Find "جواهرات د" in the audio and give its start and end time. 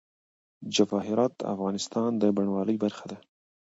0.75-1.41